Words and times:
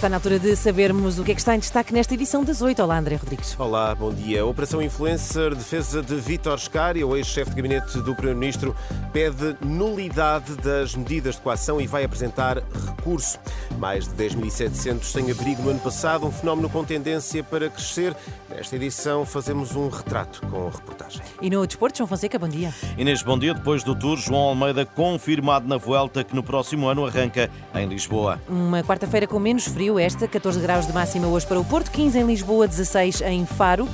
Está 0.00 0.08
na 0.08 0.16
altura 0.16 0.38
de 0.38 0.56
sabermos 0.56 1.18
o 1.18 1.24
que 1.24 1.32
é 1.32 1.34
que 1.34 1.42
está 1.42 1.54
em 1.54 1.58
destaque 1.58 1.92
nesta 1.92 2.14
edição 2.14 2.42
das 2.42 2.62
8. 2.62 2.82
Olá, 2.82 2.98
André 2.98 3.16
Rodrigues. 3.16 3.54
Olá, 3.58 3.94
bom 3.94 4.10
dia. 4.10 4.40
A 4.40 4.46
Operação 4.46 4.80
Influencer, 4.80 5.54
defesa 5.54 6.02
de 6.02 6.14
Vítor 6.14 6.58
Scari, 6.58 7.04
o 7.04 7.14
ex-chefe 7.14 7.50
de 7.50 7.56
gabinete 7.56 7.98
do 8.00 8.14
Primeiro-Ministro, 8.14 8.74
pede 9.12 9.58
nulidade 9.60 10.56
das 10.56 10.94
medidas 10.94 11.34
de 11.34 11.42
coação 11.42 11.78
e 11.78 11.86
vai 11.86 12.02
apresentar 12.02 12.62
recurso. 12.86 13.38
Mais 13.78 14.08
de 14.08 14.14
10.700 14.14 15.02
sem 15.02 15.30
abrigo 15.30 15.60
no 15.60 15.68
ano 15.68 15.80
passado, 15.80 16.26
um 16.26 16.32
fenómeno 16.32 16.70
com 16.70 16.82
tendência 16.82 17.44
para 17.44 17.68
crescer. 17.68 18.16
Nesta 18.48 18.76
edição 18.76 19.26
fazemos 19.26 19.76
um 19.76 19.90
retrato 19.90 20.40
com 20.46 20.70
reportagem. 20.70 21.20
E 21.42 21.50
no 21.50 21.66
Desporto, 21.66 21.98
João 21.98 22.08
Fonseca, 22.08 22.38
bom 22.38 22.48
dia. 22.48 22.72
Inês, 22.96 23.22
bom 23.22 23.38
dia. 23.38 23.52
Depois 23.52 23.84
do 23.84 23.94
Tour, 23.94 24.16
João 24.16 24.40
Almeida 24.40 24.86
confirmado 24.86 25.68
na 25.68 25.76
Vuelta 25.76 26.24
que 26.24 26.34
no 26.34 26.42
próximo 26.42 26.88
ano 26.88 27.04
arranca 27.04 27.50
em 27.74 27.86
Lisboa. 27.86 28.40
Uma 28.48 28.82
quarta-feira 28.82 29.26
com 29.26 29.38
menos 29.38 29.66
frio 29.66 29.89
esta, 29.98 30.28
14 30.28 30.60
graus 30.60 30.86
de 30.86 30.92
máxima 30.92 31.26
hoje 31.26 31.46
para 31.46 31.58
o 31.58 31.64
Porto, 31.64 31.90
15 31.90 32.18
em 32.18 32.26
Lisboa, 32.26 32.66
16 32.68 33.20
em 33.22 33.44
Faro. 33.46 33.88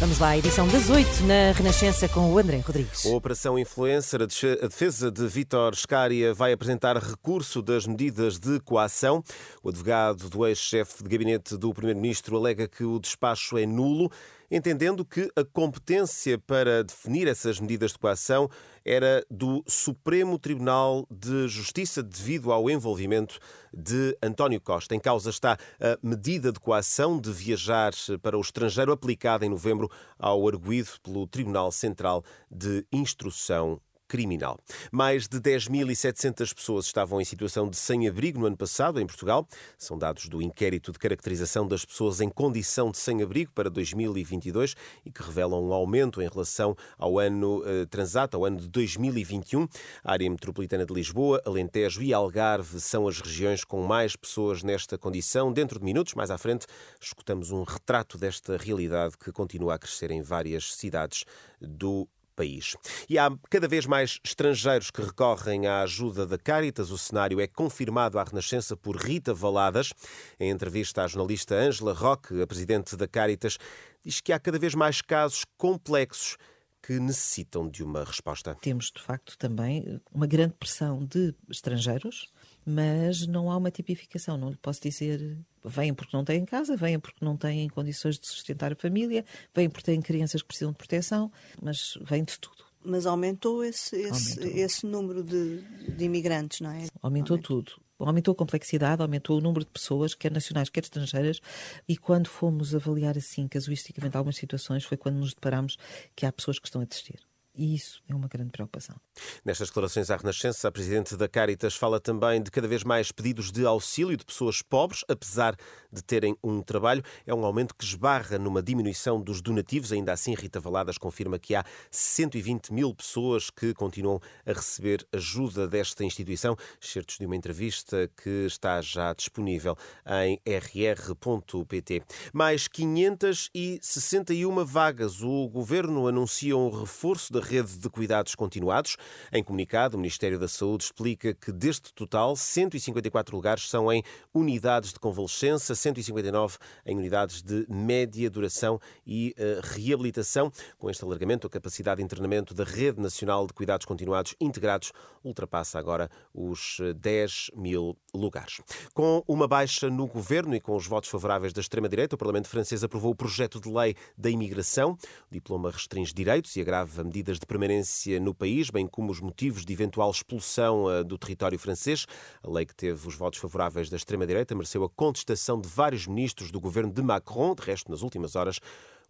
Vamos 0.00 0.18
lá, 0.18 0.36
edição 0.36 0.66
das 0.66 0.90
8 0.90 1.22
na 1.24 1.52
Renascença 1.52 2.08
com 2.08 2.32
o 2.32 2.38
André 2.38 2.58
Rodrigues. 2.58 3.06
A 3.06 3.10
Operação 3.10 3.58
Influencer, 3.58 4.20
a 4.22 4.26
defesa 4.66 5.12
de 5.12 5.26
Vítor 5.28 5.76
Scária 5.76 6.34
vai 6.34 6.52
apresentar 6.52 6.96
recurso 6.96 7.62
das 7.62 7.86
medidas 7.86 8.38
de 8.38 8.58
coação. 8.60 9.22
O 9.62 9.68
advogado 9.68 10.28
do 10.28 10.44
ex-chefe 10.44 11.04
de 11.04 11.08
gabinete 11.08 11.56
do 11.56 11.72
Primeiro-Ministro 11.72 12.36
alega 12.36 12.66
que 12.66 12.82
o 12.82 12.98
despacho 12.98 13.56
é 13.56 13.64
nulo 13.64 14.10
entendendo 14.52 15.02
que 15.02 15.32
a 15.34 15.42
competência 15.42 16.38
para 16.38 16.84
definir 16.84 17.26
essas 17.26 17.58
medidas 17.58 17.92
de 17.92 17.98
coação 17.98 18.50
era 18.84 19.24
do 19.30 19.64
Supremo 19.66 20.38
Tribunal 20.38 21.06
de 21.10 21.48
Justiça 21.48 22.02
devido 22.02 22.52
ao 22.52 22.68
envolvimento 22.68 23.38
de 23.72 24.14
António 24.22 24.60
Costa. 24.60 24.94
Em 24.94 25.00
causa 25.00 25.30
está 25.30 25.56
a 25.80 25.98
medida 26.02 26.52
de 26.52 26.60
coação 26.60 27.18
de 27.18 27.32
viajar 27.32 27.94
para 28.20 28.36
o 28.36 28.42
estrangeiro 28.42 28.92
aplicada 28.92 29.46
em 29.46 29.48
novembro 29.48 29.90
ao 30.18 30.46
arguído 30.46 30.90
pelo 31.02 31.26
Tribunal 31.26 31.72
Central 31.72 32.22
de 32.50 32.84
Instrução 32.92 33.80
criminal. 34.12 34.58
Mais 34.90 35.26
de 35.26 35.40
10.700 35.40 36.54
pessoas 36.54 36.84
estavam 36.84 37.18
em 37.18 37.24
situação 37.24 37.66
de 37.66 37.78
sem-abrigo 37.78 38.38
no 38.38 38.44
ano 38.44 38.58
passado 38.58 39.00
em 39.00 39.06
Portugal. 39.06 39.48
São 39.78 39.96
dados 39.96 40.28
do 40.28 40.42
inquérito 40.42 40.92
de 40.92 40.98
caracterização 40.98 41.66
das 41.66 41.82
pessoas 41.82 42.20
em 42.20 42.28
condição 42.28 42.90
de 42.90 42.98
sem-abrigo 42.98 43.52
para 43.52 43.70
2022 43.70 44.76
e 45.06 45.10
que 45.10 45.22
revelam 45.22 45.64
um 45.64 45.72
aumento 45.72 46.20
em 46.20 46.28
relação 46.28 46.76
ao 46.98 47.18
ano 47.18 47.62
eh, 47.64 47.86
transato, 47.86 48.36
ao 48.36 48.44
ano 48.44 48.60
de 48.60 48.68
2021. 48.68 49.66
A 50.04 50.12
área 50.12 50.28
metropolitana 50.28 50.84
de 50.84 50.92
Lisboa, 50.92 51.40
Alentejo 51.46 52.02
e 52.02 52.12
Algarve 52.12 52.80
são 52.80 53.08
as 53.08 53.18
regiões 53.18 53.64
com 53.64 53.82
mais 53.82 54.14
pessoas 54.14 54.62
nesta 54.62 54.98
condição. 54.98 55.50
Dentro 55.50 55.78
de 55.78 55.86
minutos, 55.86 56.12
mais 56.12 56.30
à 56.30 56.36
frente, 56.36 56.66
escutamos 57.00 57.50
um 57.50 57.62
retrato 57.62 58.18
desta 58.18 58.58
realidade 58.58 59.16
que 59.16 59.32
continua 59.32 59.76
a 59.76 59.78
crescer 59.78 60.10
em 60.10 60.20
várias 60.20 60.74
cidades 60.74 61.24
do 61.58 62.06
país. 62.34 62.76
E 63.08 63.18
há 63.18 63.30
cada 63.50 63.68
vez 63.68 63.86
mais 63.86 64.18
estrangeiros 64.24 64.90
que 64.90 65.02
recorrem 65.02 65.66
à 65.66 65.82
ajuda 65.82 66.26
da 66.26 66.38
Caritas. 66.38 66.90
O 66.90 66.98
cenário 66.98 67.40
é 67.40 67.46
confirmado 67.46 68.18
à 68.18 68.24
Renascença 68.24 68.76
por 68.76 68.96
Rita 68.96 69.32
Valadas. 69.32 69.92
Em 70.38 70.50
entrevista 70.50 71.02
à 71.02 71.06
jornalista 71.06 71.54
Ângela 71.54 71.92
Roque, 71.92 72.40
a 72.40 72.46
presidente 72.46 72.96
da 72.96 73.06
Caritas, 73.06 73.58
diz 74.04 74.20
que 74.20 74.32
há 74.32 74.38
cada 74.38 74.58
vez 74.58 74.74
mais 74.74 75.00
casos 75.00 75.44
complexos 75.56 76.36
que 76.82 76.98
necessitam 76.98 77.68
de 77.68 77.82
uma 77.82 78.04
resposta. 78.04 78.54
Temos, 78.54 78.90
de 78.90 79.00
facto, 79.00 79.38
também 79.38 80.00
uma 80.12 80.26
grande 80.26 80.54
pressão 80.54 81.04
de 81.04 81.34
estrangeiros 81.48 82.32
mas 82.64 83.26
não 83.26 83.50
há 83.50 83.56
uma 83.56 83.70
tipificação. 83.70 84.36
Não 84.36 84.50
lhe 84.50 84.56
posso 84.56 84.80
dizer 84.80 85.38
vêm 85.64 85.94
porque 85.94 86.16
não 86.16 86.24
têm 86.24 86.44
casa, 86.44 86.76
vêm 86.76 86.98
porque 86.98 87.24
não 87.24 87.36
têm 87.36 87.68
condições 87.68 88.18
de 88.18 88.26
sustentar 88.26 88.72
a 88.72 88.76
família, 88.76 89.24
vêm 89.54 89.68
porque 89.68 89.90
têm 89.90 90.00
crianças 90.00 90.42
que 90.42 90.48
precisam 90.48 90.72
de 90.72 90.78
proteção, 90.78 91.30
mas 91.60 91.98
vêm 92.02 92.24
de 92.24 92.38
tudo. 92.38 92.64
Mas 92.84 93.06
aumentou 93.06 93.62
esse, 93.62 93.94
esse, 93.96 94.40
aumentou. 94.40 94.60
esse 94.60 94.86
número 94.86 95.22
de, 95.22 95.62
de, 95.94 96.04
imigrantes, 96.04 96.60
não 96.60 96.70
é? 96.70 96.86
Aumentou, 97.00 97.36
aumentou 97.36 97.38
tudo. 97.38 97.72
Aumentou 97.98 98.32
a 98.32 98.36
complexidade, 98.36 99.02
aumentou 99.02 99.38
o 99.38 99.40
número 99.40 99.64
de 99.64 99.70
pessoas, 99.70 100.14
quer 100.14 100.32
nacionais, 100.32 100.68
quer 100.68 100.82
estrangeiras, 100.82 101.40
e 101.88 101.96
quando 101.96 102.28
fomos 102.28 102.74
avaliar 102.74 103.16
assim, 103.16 103.46
casuisticamente, 103.46 104.16
algumas 104.16 104.36
situações, 104.36 104.84
foi 104.84 104.96
quando 104.96 105.16
nos 105.16 105.34
deparamos 105.34 105.76
que 106.16 106.26
há 106.26 106.32
pessoas 106.32 106.58
que 106.58 106.66
estão 106.66 106.80
a 106.82 106.84
desistir. 106.84 107.20
E 107.54 107.74
isso 107.74 108.02
é 108.08 108.14
uma 108.14 108.28
grande 108.28 108.50
preocupação. 108.50 108.96
Nestas 109.44 109.68
declarações 109.68 110.10
à 110.10 110.16
Renascença, 110.16 110.68
a 110.68 110.72
Presidente 110.72 111.14
da 111.18 111.28
Caritas 111.28 111.74
fala 111.74 112.00
também 112.00 112.42
de 112.42 112.50
cada 112.50 112.66
vez 112.66 112.82
mais 112.82 113.12
pedidos 113.12 113.52
de 113.52 113.66
auxílio 113.66 114.16
de 114.16 114.24
pessoas 114.24 114.62
pobres, 114.62 115.04
apesar 115.06 115.54
de 115.92 116.02
terem 116.02 116.34
um 116.42 116.62
trabalho. 116.62 117.02
É 117.26 117.34
um 117.34 117.44
aumento 117.44 117.74
que 117.74 117.84
esbarra 117.84 118.38
numa 118.38 118.62
diminuição 118.62 119.20
dos 119.20 119.42
donativos. 119.42 119.92
Ainda 119.92 120.14
assim, 120.14 120.34
Rita 120.34 120.60
Valadas 120.60 120.96
confirma 120.96 121.38
que 121.38 121.54
há 121.54 121.62
120 121.90 122.72
mil 122.72 122.94
pessoas 122.94 123.50
que 123.50 123.74
continuam 123.74 124.18
a 124.46 124.52
receber 124.52 125.06
ajuda 125.12 125.68
desta 125.68 126.04
instituição. 126.04 126.56
Certos 126.80 127.18
de 127.18 127.26
uma 127.26 127.36
entrevista 127.36 128.10
que 128.22 128.46
está 128.46 128.80
já 128.80 129.12
disponível 129.12 129.76
em 130.24 130.40
rr.pt. 130.46 132.02
Mais 132.32 132.66
561 132.66 134.64
vagas. 134.64 135.20
O 135.20 135.50
Governo 135.50 136.08
anuncia 136.08 136.56
um 136.56 136.70
reforço 136.70 137.30
da 137.30 137.41
rede 137.42 137.78
de 137.78 137.90
cuidados 137.90 138.34
continuados. 138.34 138.96
Em 139.32 139.42
comunicado, 139.42 139.96
o 139.96 140.00
Ministério 140.00 140.38
da 140.38 140.48
Saúde 140.48 140.84
explica 140.84 141.34
que 141.34 141.52
deste 141.52 141.92
total, 141.92 142.36
154 142.36 143.34
lugares 143.36 143.68
são 143.68 143.92
em 143.92 144.02
unidades 144.32 144.92
de 144.92 144.98
convalescença, 144.98 145.74
159 145.74 146.58
em 146.86 146.96
unidades 146.96 147.42
de 147.42 147.66
média 147.68 148.30
duração 148.30 148.80
e 149.06 149.34
uh, 149.38 149.60
reabilitação. 149.74 150.50
Com 150.78 150.88
este 150.88 151.04
alargamento, 151.04 151.46
a 151.46 151.50
capacidade 151.50 151.98
de 151.98 152.04
internamento 152.04 152.54
da 152.54 152.64
Rede 152.64 153.00
Nacional 153.00 153.46
de 153.46 153.52
Cuidados 153.52 153.84
Continuados 153.84 154.34
Integrados 154.40 154.92
ultrapassa 155.24 155.78
agora 155.78 156.10
os 156.34 156.78
10 156.96 157.50
eh, 157.52 157.60
mil 157.60 157.96
lugares. 158.14 158.60
Com 158.92 159.22
uma 159.26 159.46
baixa 159.46 159.88
no 159.88 160.06
governo 160.06 160.54
e 160.54 160.60
com 160.60 160.74
os 160.76 160.86
votos 160.86 161.08
favoráveis 161.10 161.52
da 161.52 161.60
extrema-direita, 161.60 162.16
o 162.16 162.18
Parlamento 162.18 162.48
francês 162.48 162.82
aprovou 162.82 163.12
o 163.12 163.14
projeto 163.14 163.60
de 163.60 163.70
lei 163.70 163.94
da 164.16 164.28
imigração. 164.30 164.92
O 165.30 165.32
diploma 165.32 165.70
restringe 165.70 166.12
direitos 166.12 166.56
e 166.56 166.60
agrava 166.60 167.04
medidas 167.04 167.31
medidas 167.32 167.38
de 167.38 167.46
permanência 167.46 168.20
no 168.20 168.34
país, 168.34 168.70
bem 168.70 168.86
como 168.86 169.10
os 169.10 169.20
motivos 169.20 169.64
de 169.64 169.72
eventual 169.72 170.10
expulsão 170.10 170.90
eh, 170.90 171.02
do 171.02 171.16
território 171.16 171.58
francês. 171.58 172.06
A 172.42 172.50
lei 172.50 172.66
que 172.66 172.74
teve 172.74 173.06
os 173.08 173.14
votos 173.14 173.38
favoráveis 173.38 173.88
da 173.88 173.96
extrema-direita 173.96 174.54
mereceu 174.54 174.84
a 174.84 174.90
contestação 174.90 175.60
de 175.60 175.68
vários 175.68 176.06
ministros 176.06 176.50
do 176.50 176.60
governo 176.60 176.92
de 176.92 177.02
Macron. 177.02 177.54
De 177.54 177.62
resto, 177.62 177.90
nas 177.90 178.02
últimas 178.02 178.36
horas, 178.36 178.60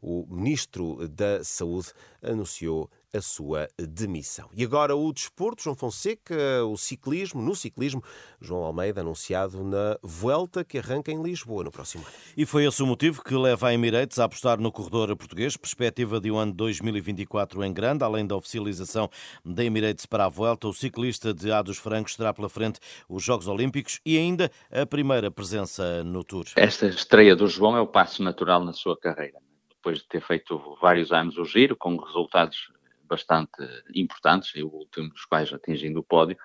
o 0.01 0.27
ministro 0.29 1.09
da 1.09 1.43
Saúde 1.45 1.89
anunciou 2.23 2.89
a 3.15 3.21
sua 3.21 3.69
demissão. 3.79 4.49
E 4.55 4.65
agora 4.65 4.97
o 4.97 5.13
desporto, 5.13 5.63
João 5.63 5.77
Fonseca, 5.77 6.65
o 6.65 6.77
ciclismo, 6.77 7.43
no 7.43 7.55
ciclismo, 7.55 8.03
João 8.41 8.65
Almeida 8.65 9.03
anunciado 9.03 9.63
na 9.63 9.99
Vuelta 10.03 10.65
que 10.65 10.79
arranca 10.79 11.13
em 11.13 11.23
Lisboa 11.23 11.65
no 11.65 11.71
próximo 11.71 12.05
ano. 12.05 12.13
E 12.37 12.47
foi 12.47 12.65
esse 12.65 12.83
o 12.83 12.87
motivo 12.87 13.23
que 13.23 13.35
leva 13.35 13.69
a 13.69 13.75
Emirates 13.75 14.19
a 14.19 14.25
apostar 14.25 14.59
no 14.59 14.73
corredor 14.73 15.15
português, 15.17 15.57
perspectiva 15.57 16.21
de 16.21 16.31
um 16.31 16.39
ano 16.39 16.53
2024 16.55 17.63
em 17.65 17.73
grande, 17.73 18.03
além 18.03 18.27
da 18.27 18.35
oficialização 18.35 19.11
da 19.45 19.63
Emirates 19.63 20.07
para 20.07 20.25
a 20.25 20.29
Vuelta, 20.29 20.67
o 20.67 20.73
ciclista 20.73 21.35
de 21.35 21.53
A 21.53 21.61
dos 21.61 21.77
Francos 21.77 22.17
terá 22.17 22.33
pela 22.33 22.49
frente 22.49 22.81
os 23.09 23.23
Jogos 23.23 23.47
Olímpicos 23.47 24.01
e 24.07 24.17
ainda 24.17 24.51
a 24.71 24.87
primeira 24.87 25.31
presença 25.31 26.03
no 26.03 26.25
Tour. 26.25 26.47
Esta 26.57 26.87
estreia 26.87 27.37
do 27.37 27.47
João 27.47 27.77
é 27.77 27.81
o 27.81 27.87
passo 27.87 28.23
natural 28.23 28.65
na 28.65 28.73
sua 28.73 28.99
carreira. 28.99 29.39
Depois 29.69 29.99
de 29.99 30.07
ter 30.07 30.23
feito 30.23 30.79
vários 30.81 31.13
anos 31.13 31.37
o 31.37 31.45
giro, 31.45 31.77
com 31.77 31.97
resultados 31.97 32.73
bastante 33.13 33.63
importantes, 33.95 34.51
e 34.55 34.63
o 34.63 34.71
último 34.83 35.09
dos 35.11 35.25
quais 35.31 35.53
atingindo 35.53 36.01
o 36.01 36.09
pódio, 36.15 36.37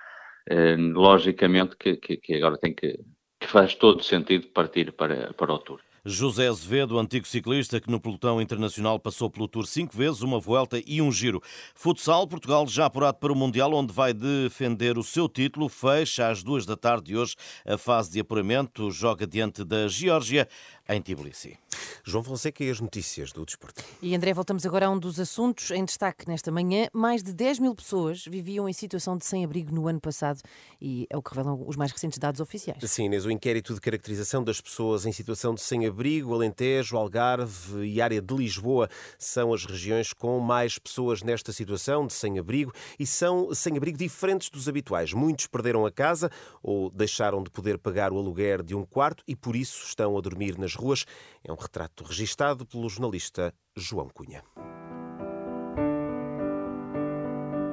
eh, 0.49 0.75
logicamente 1.07 1.75
que, 1.81 1.95
que, 2.03 2.17
que, 2.17 2.33
agora 2.35 2.57
tem 2.57 2.73
que, 2.79 2.99
que 3.39 3.47
faz 3.47 3.75
todo 3.75 4.03
sentido 4.03 4.47
partir 4.47 4.91
para, 4.91 5.33
para 5.33 5.53
o 5.53 5.59
Tour. 5.59 5.81
José 6.09 6.47
Azevedo, 6.47 6.97
antigo 6.97 7.27
ciclista 7.27 7.81
que 7.81 7.91
no 7.91 7.99
pelotão 7.99 8.41
internacional 8.41 8.97
passou 8.97 9.29
pelo 9.29 9.45
Tour 9.45 9.67
cinco 9.67 9.95
vezes, 9.95 10.21
uma 10.21 10.39
volta 10.39 10.81
e 10.87 11.01
um 11.01 11.11
giro. 11.11 11.41
Futsal, 11.75 12.25
Portugal 12.25 12.65
já 12.65 12.85
apurado 12.85 13.17
para 13.17 13.33
o 13.33 13.35
Mundial, 13.35 13.73
onde 13.73 13.91
vai 13.91 14.13
defender 14.13 14.97
o 14.97 15.03
seu 15.03 15.27
título. 15.27 15.67
Fecha 15.67 16.29
às 16.29 16.41
duas 16.41 16.65
da 16.65 16.77
tarde 16.77 17.07
de 17.07 17.17
hoje 17.17 17.35
a 17.65 17.77
fase 17.77 18.09
de 18.09 18.21
apuramento. 18.21 18.89
Joga 18.89 19.27
diante 19.27 19.65
da 19.65 19.89
Geórgia 19.89 20.47
em 20.89 21.01
Tbilisi. 21.01 21.57
João 22.03 22.23
Fonseca 22.23 22.63
e 22.63 22.69
as 22.69 22.79
notícias 22.79 23.31
do 23.31 23.45
desporto. 23.45 23.83
E 24.01 24.15
André, 24.15 24.33
voltamos 24.33 24.65
agora 24.65 24.85
a 24.85 24.89
um 24.89 24.97
dos 24.97 25.19
assuntos 25.19 25.71
em 25.71 25.83
destaque 25.83 26.27
nesta 26.27 26.51
manhã. 26.51 26.87
Mais 26.93 27.21
de 27.21 27.33
10 27.33 27.59
mil 27.59 27.75
pessoas 27.75 28.23
viviam 28.25 28.69
em 28.69 28.73
situação 28.73 29.17
de 29.17 29.25
sem-abrigo 29.25 29.73
no 29.73 29.87
ano 29.87 29.99
passado 29.99 30.39
e 30.81 31.05
é 31.09 31.17
o 31.17 31.21
que 31.21 31.31
revelam 31.35 31.61
os 31.67 31.75
mais 31.75 31.91
recentes 31.91 32.17
dados 32.17 32.39
oficiais. 32.39 32.79
Sim, 32.89 33.05
Inês, 33.05 33.25
o 33.25 33.31
inquérito 33.31 33.73
de 33.73 33.81
caracterização 33.81 34.43
das 34.43 34.61
pessoas 34.61 35.05
em 35.05 35.11
situação 35.11 35.53
de 35.53 35.61
sem-abrigo, 35.61 36.33
Alentejo, 36.33 36.95
Algarve 36.95 37.85
e 37.85 38.01
área 38.01 38.21
de 38.21 38.33
Lisboa 38.33 38.89
são 39.19 39.53
as 39.53 39.65
regiões 39.65 40.13
com 40.13 40.39
mais 40.39 40.79
pessoas 40.79 41.21
nesta 41.21 41.51
situação 41.51 42.07
de 42.07 42.13
sem-abrigo 42.13 42.73
e 42.97 43.05
são 43.05 43.53
sem-abrigo 43.53 43.97
diferentes 43.97 44.49
dos 44.49 44.69
habituais. 44.69 45.11
Muitos 45.11 45.47
perderam 45.47 45.85
a 45.85 45.91
casa 45.91 46.31
ou 46.63 46.89
deixaram 46.89 47.43
de 47.43 47.49
poder 47.49 47.77
pagar 47.77 48.13
o 48.13 48.17
aluguer 48.17 48.63
de 48.63 48.73
um 48.73 48.85
quarto 48.85 49.23
e 49.27 49.35
por 49.35 49.55
isso 49.55 49.83
estão 49.85 50.17
a 50.17 50.21
dormir 50.21 50.57
nas 50.57 50.76
ruas. 50.77 51.05
É 51.43 51.51
um 51.51 51.55
retrato 51.55 52.03
registado 52.03 52.65
pelo 52.65 52.89
jornalista 52.89 53.53
João 53.75 54.09
Cunha. 54.09 54.43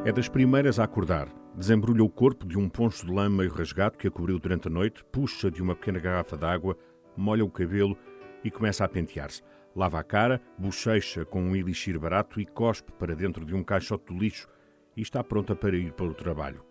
É 0.05 0.13
das 0.13 0.29
primeiras 0.29 0.79
a 0.79 0.85
acordar. 0.85 1.29
Desembrulha 1.57 2.03
o 2.03 2.11
corpo 2.11 2.47
de 2.47 2.59
um 2.59 2.69
poncho 2.69 3.07
de 3.07 3.13
lã 3.13 3.29
meio 3.29 3.51
rasgado 3.51 3.97
que 3.97 4.09
a 4.09 4.11
cobriu 4.11 4.39
durante 4.39 4.69
a 4.69 4.71
noite, 4.71 5.05
puxa 5.05 5.51
de 5.51 5.63
uma 5.63 5.75
pequena 5.75 5.99
garrafa 5.99 6.37
de 6.37 6.45
água, 6.45 6.77
molha 7.17 7.45
o 7.45 7.51
cabelo 7.51 7.97
e 8.43 8.51
começa 8.51 8.85
a 8.85 8.89
pentear-se. 8.89 9.43
Lava 9.75 9.99
a 9.99 10.05
cara, 10.05 10.43
bochecha 10.59 11.25
com 11.25 11.43
um 11.43 11.57
elixir 11.57 11.99
barato 11.99 12.41
e 12.41 12.45
cospe 12.45 12.93
para 12.93 13.15
dentro 13.15 13.45
de 13.45 13.55
um 13.55 13.65
caixote 13.65 14.13
de 14.13 14.19
lixo 14.19 14.47
e 14.97 15.03
está 15.03 15.25
pronta 15.25 15.57
para 15.57 15.77
ir 15.77 15.93
para 15.93 16.07
o 16.07 16.15
trabalho. 16.15 16.65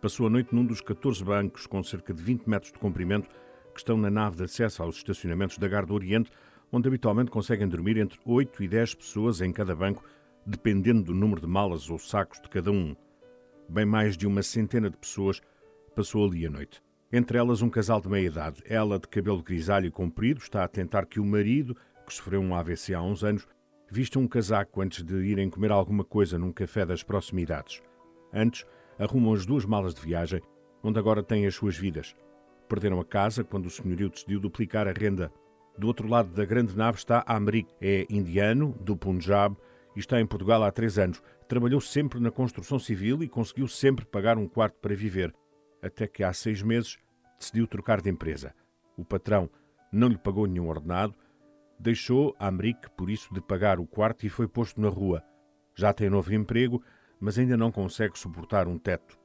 Passou 0.00 0.26
a 0.28 0.30
noite 0.30 0.54
num 0.54 0.64
dos 0.64 0.80
14 0.80 1.24
bancos 1.24 1.66
com 1.66 1.82
cerca 1.82 2.14
de 2.14 2.22
20 2.22 2.48
metros 2.48 2.70
de 2.70 2.78
comprimento 2.78 3.28
que 3.78 3.82
estão 3.82 3.96
na 3.96 4.10
nave 4.10 4.36
de 4.36 4.42
acesso 4.42 4.82
aos 4.82 4.96
estacionamentos 4.96 5.56
da 5.56 5.68
Gar 5.68 5.86
do 5.86 5.94
Oriente, 5.94 6.32
onde 6.72 6.88
habitualmente 6.88 7.30
conseguem 7.30 7.68
dormir 7.68 7.96
entre 7.96 8.18
8 8.24 8.64
e 8.64 8.66
10 8.66 8.96
pessoas 8.96 9.40
em 9.40 9.52
cada 9.52 9.72
banco, 9.72 10.02
dependendo 10.44 11.04
do 11.04 11.14
número 11.14 11.40
de 11.40 11.46
malas 11.46 11.88
ou 11.88 11.96
sacos 11.96 12.40
de 12.40 12.48
cada 12.48 12.72
um. 12.72 12.96
Bem 13.68 13.86
mais 13.86 14.16
de 14.16 14.26
uma 14.26 14.42
centena 14.42 14.90
de 14.90 14.96
pessoas 14.96 15.40
passou 15.94 16.26
ali 16.26 16.44
a 16.44 16.50
noite. 16.50 16.82
Entre 17.12 17.38
elas, 17.38 17.62
um 17.62 17.70
casal 17.70 18.00
de 18.00 18.08
meia-idade. 18.08 18.60
Ela, 18.66 18.98
de 18.98 19.06
cabelo 19.06 19.44
grisalho 19.44 19.92
comprido, 19.92 20.40
está 20.40 20.64
a 20.64 20.68
tentar 20.68 21.06
que 21.06 21.20
o 21.20 21.24
marido, 21.24 21.76
que 22.04 22.12
sofreu 22.12 22.40
um 22.40 22.56
AVC 22.56 22.94
há 22.94 23.00
uns 23.00 23.22
anos, 23.22 23.46
vista 23.88 24.18
um 24.18 24.26
casaco 24.26 24.82
antes 24.82 25.04
de 25.04 25.14
irem 25.22 25.48
comer 25.48 25.70
alguma 25.70 26.02
coisa 26.02 26.36
num 26.36 26.52
café 26.52 26.84
das 26.84 27.04
proximidades. 27.04 27.80
Antes, 28.32 28.66
arrumam 28.98 29.34
as 29.34 29.46
duas 29.46 29.64
malas 29.64 29.94
de 29.94 30.00
viagem, 30.00 30.42
onde 30.82 30.98
agora 30.98 31.22
têm 31.22 31.46
as 31.46 31.54
suas 31.54 31.76
vidas. 31.76 32.16
Perderam 32.68 33.00
a 33.00 33.04
casa 33.04 33.42
quando 33.42 33.66
o 33.66 33.70
senhorio 33.70 34.10
decidiu 34.10 34.38
duplicar 34.38 34.86
a 34.86 34.92
renda. 34.92 35.32
Do 35.78 35.86
outro 35.86 36.08
lado 36.08 36.30
da 36.34 36.44
grande 36.44 36.76
nave 36.76 36.98
está 36.98 37.24
Amrik. 37.26 37.72
É 37.80 38.06
indiano, 38.10 38.76
do 38.80 38.96
Punjab, 38.96 39.56
e 39.96 40.00
está 40.00 40.20
em 40.20 40.26
Portugal 40.26 40.62
há 40.62 40.70
três 40.70 40.98
anos. 40.98 41.22
Trabalhou 41.48 41.80
sempre 41.80 42.20
na 42.20 42.30
construção 42.30 42.78
civil 42.78 43.22
e 43.22 43.28
conseguiu 43.28 43.66
sempre 43.66 44.04
pagar 44.04 44.36
um 44.36 44.46
quarto 44.46 44.76
para 44.80 44.94
viver. 44.94 45.34
Até 45.80 46.06
que 46.06 46.22
há 46.22 46.32
seis 46.32 46.62
meses 46.62 46.98
decidiu 47.38 47.66
trocar 47.66 48.00
de 48.00 48.10
empresa. 48.10 48.54
O 48.96 49.04
patrão 49.04 49.48
não 49.92 50.08
lhe 50.08 50.18
pagou 50.18 50.46
nenhum 50.46 50.68
ordenado, 50.68 51.14
deixou 51.78 52.34
Amrik, 52.38 52.90
por 52.96 53.08
isso, 53.08 53.32
de 53.32 53.40
pagar 53.40 53.78
o 53.78 53.86
quarto 53.86 54.26
e 54.26 54.28
foi 54.28 54.48
posto 54.48 54.80
na 54.80 54.88
rua. 54.88 55.22
Já 55.74 55.92
tem 55.92 56.10
novo 56.10 56.34
emprego, 56.34 56.82
mas 57.20 57.38
ainda 57.38 57.56
não 57.56 57.70
consegue 57.70 58.18
suportar 58.18 58.66
um 58.66 58.76
teto. 58.76 59.18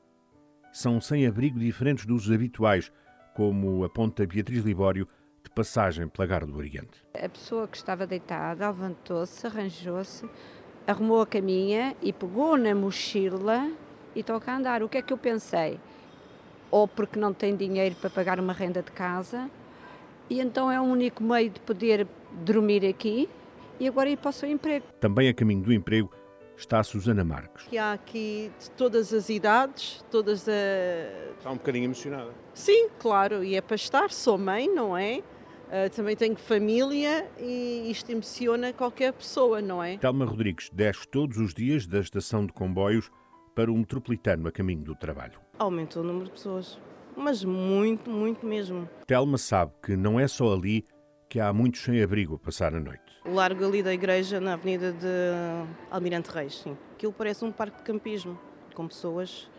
São 0.71 1.01
sem 1.01 1.25
abrigo 1.25 1.59
diferentes 1.59 2.05
dos 2.05 2.31
habituais, 2.31 2.91
como 3.33 3.83
aponta 3.83 4.25
Beatriz 4.25 4.63
Libório, 4.63 5.07
de 5.43 5.49
passagem 5.49 6.07
pela 6.07 6.25
Gara 6.25 6.45
do 6.45 6.55
Oriente. 6.55 7.03
A 7.13 7.27
pessoa 7.27 7.67
que 7.67 7.75
estava 7.75 8.07
deitada 8.07 8.67
levantou-se, 8.67 9.45
arranjou-se, 9.45 10.29
arrumou 10.87 11.21
a 11.21 11.27
caminha 11.27 11.95
e 12.01 12.13
pegou 12.13 12.57
na 12.57 12.73
mochila 12.73 13.69
e 14.15 14.23
toca 14.23 14.51
a 14.51 14.57
andar. 14.57 14.83
O 14.83 14.89
que 14.89 14.97
é 14.97 15.01
que 15.01 15.11
eu 15.11 15.17
pensei? 15.17 15.79
Ou 16.71 16.87
porque 16.87 17.19
não 17.19 17.33
tem 17.33 17.55
dinheiro 17.55 17.95
para 17.95 18.09
pagar 18.09 18.39
uma 18.39 18.53
renda 18.53 18.81
de 18.81 18.91
casa, 18.91 19.49
e 20.29 20.39
então 20.39 20.71
é 20.71 20.79
o 20.79 20.83
único 20.83 21.23
meio 21.23 21.49
de 21.49 21.59
poder 21.59 22.07
dormir 22.31 22.85
aqui 22.85 23.29
e 23.79 23.87
agora 23.87 24.09
ir 24.09 24.17
para 24.17 24.29
o 24.29 24.33
seu 24.33 24.49
emprego. 24.49 24.85
Também 24.99 25.27
a 25.27 25.33
caminho 25.33 25.61
do 25.61 25.73
emprego 25.73 26.09
está 26.57 26.79
a 26.79 26.83
Susana 26.83 27.23
Marques. 27.23 27.67
Que 27.67 27.77
há 27.77 27.93
aqui 27.93 28.51
de 28.59 28.71
todas 28.71 29.13
as 29.13 29.29
idades, 29.29 30.03
todas 30.09 30.47
a... 30.47 30.51
Está 31.37 31.51
um 31.51 31.55
bocadinho 31.55 31.85
emocionada. 31.85 32.31
Sim, 32.53 32.89
claro, 32.99 33.43
e 33.43 33.55
é 33.55 33.61
para 33.61 33.75
estar, 33.75 34.11
sou 34.11 34.37
mãe, 34.37 34.67
não 34.67 34.97
é? 34.97 35.21
Uh, 35.73 35.89
também 35.95 36.15
tenho 36.15 36.35
família 36.35 37.27
e 37.39 37.89
isto 37.89 38.11
emociona 38.11 38.71
qualquer 38.71 39.11
pessoa, 39.11 39.59
não 39.59 39.83
é? 39.83 39.97
Telma 39.97 40.23
Rodrigues 40.23 40.69
desce 40.71 41.07
todos 41.07 41.37
os 41.37 41.53
dias 41.53 41.87
da 41.87 41.99
estação 41.99 42.45
de 42.45 42.53
comboios 42.53 43.09
para 43.55 43.71
o 43.71 43.77
metropolitano 43.77 44.47
a 44.47 44.51
caminho 44.51 44.83
do 44.83 44.95
trabalho. 44.95 45.39
Aumentou 45.57 46.03
o 46.03 46.05
número 46.05 46.25
de 46.25 46.31
pessoas, 46.31 46.79
mas 47.17 47.43
muito, 47.43 48.09
muito 48.09 48.45
mesmo. 48.45 48.87
Telma 49.07 49.37
sabe 49.37 49.71
que 49.83 49.95
não 49.95 50.19
é 50.19 50.27
só 50.27 50.53
ali 50.53 50.85
que 51.33 51.39
há 51.39 51.51
muitos 51.51 51.81
sem 51.81 51.99
abrigo 51.99 52.35
a 52.35 52.37
passar 52.37 52.75
a 52.75 52.79
noite. 52.79 53.19
O 53.25 53.33
largo 53.33 53.65
ali 53.65 53.81
da 53.81 53.91
igreja, 53.91 54.39
na 54.39 54.53
avenida 54.53 54.91
de 54.91 55.07
Almirante 55.89 56.29
Reis, 56.29 56.59
sim. 56.59 56.77
Aquilo 56.93 57.11
parece 57.11 57.43
um 57.43 57.51
parque 57.51 57.77
de 57.77 57.83
campismo, 57.83 58.39
com 58.75 58.87
pessoas 58.87 59.49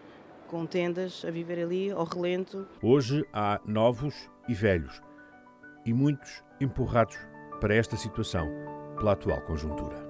com 0.47 0.65
tendas 0.67 1.25
a 1.25 1.33
viver 1.33 1.59
ali 1.59 1.91
ao 1.91 2.05
relento. 2.05 2.65
Hoje 2.81 3.25
há 3.33 3.61
novos 3.67 4.31
e 4.49 4.55
velhos, 4.55 5.03
e 5.85 5.93
muitos 5.93 6.45
empurrados 6.61 7.19
para 7.61 7.75
esta 7.75 7.97
situação 7.97 8.49
pela 8.97 9.15
atual 9.15 9.41
conjuntura. 9.41 10.04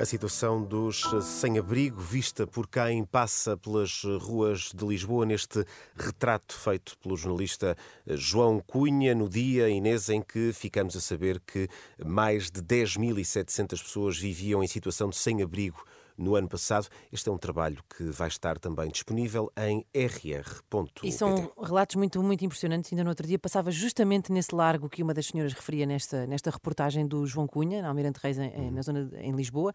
A 0.00 0.06
situação 0.06 0.64
dos 0.64 1.02
sem-abrigo, 1.22 2.00
vista 2.00 2.46
por 2.46 2.66
quem 2.66 3.04
passa 3.04 3.54
pelas 3.54 4.02
ruas 4.22 4.72
de 4.74 4.82
Lisboa, 4.82 5.26
neste 5.26 5.62
retrato 5.94 6.54
feito 6.54 6.96
pelo 6.96 7.18
jornalista 7.18 7.76
João 8.06 8.60
Cunha, 8.66 9.14
no 9.14 9.28
dia, 9.28 9.68
Inês, 9.68 10.08
em 10.08 10.22
que 10.22 10.54
ficamos 10.54 10.96
a 10.96 11.02
saber 11.02 11.38
que 11.40 11.68
mais 12.02 12.50
de 12.50 12.62
10.700 12.62 13.68
pessoas 13.82 14.16
viviam 14.16 14.64
em 14.64 14.66
situação 14.66 15.10
de 15.10 15.16
sem-abrigo 15.16 15.84
no 16.20 16.36
ano 16.36 16.48
passado. 16.48 16.86
Este 17.10 17.28
é 17.28 17.32
um 17.32 17.38
trabalho 17.38 17.82
que 17.96 18.04
vai 18.04 18.28
estar 18.28 18.58
também 18.58 18.88
disponível 18.90 19.50
em 19.56 19.84
rr.pt. 19.94 21.06
E 21.06 21.10
são 21.10 21.50
relatos 21.60 21.96
muito, 21.96 22.22
muito 22.22 22.44
impressionantes. 22.44 22.92
Ainda 22.92 23.02
no 23.02 23.10
outro 23.10 23.26
dia 23.26 23.38
passava 23.38 23.70
justamente 23.70 24.30
nesse 24.30 24.54
largo 24.54 24.88
que 24.88 25.02
uma 25.02 25.14
das 25.14 25.26
senhoras 25.26 25.52
referia 25.52 25.86
nesta, 25.86 26.26
nesta 26.26 26.50
reportagem 26.50 27.06
do 27.06 27.26
João 27.26 27.46
Cunha, 27.46 27.82
na 27.82 27.88
Almirante 27.88 28.20
Reis, 28.22 28.38
em, 28.38 28.50
uhum. 28.50 28.70
na 28.70 28.82
zona 28.82 29.06
de, 29.06 29.16
em 29.16 29.32
Lisboa. 29.32 29.72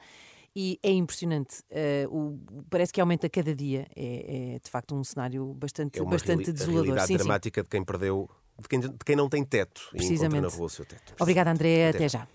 E 0.55 0.79
é 0.81 0.91
impressionante. 0.91 1.59
Uh, 1.69 2.17
o, 2.17 2.63
parece 2.69 2.93
que 2.93 3.01
aumenta 3.01 3.27
cada 3.29 3.53
dia. 3.53 3.87
É, 3.95 4.53
é 4.55 4.59
de 4.59 4.69
facto 4.69 4.95
um 4.95 5.03
cenário 5.03 5.53
bastante, 5.53 5.99
é 5.99 6.01
uma 6.01 6.11
bastante 6.11 6.51
desolador. 6.51 6.81
A 6.81 6.85
realidade 6.85 7.07
sim, 7.07 7.17
dramática 7.17 7.61
sim. 7.61 7.63
de 7.63 7.69
quem 7.69 7.83
perdeu, 7.83 8.29
de 8.61 8.67
quem, 8.69 8.79
de 8.79 9.05
quem 9.05 9.15
não 9.15 9.27
tem 9.27 9.43
teto 9.43 9.81
e 9.93 10.05
encontra 10.05 10.41
na 10.41 10.47
rua 10.47 10.67
o 10.67 10.69
seu 10.69 10.85
teto. 10.85 11.13
Obrigada, 11.19 11.51
André. 11.51 11.89
Até, 11.89 11.97
Até 11.97 12.09
já. 12.09 12.27